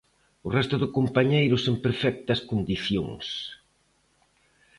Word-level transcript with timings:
O 0.47 0.49
resto 0.57 0.75
de 0.81 0.87
compañeiros 0.97 1.63
en 1.71 1.75
perfectas 1.85 2.39
condicións. 2.49 3.25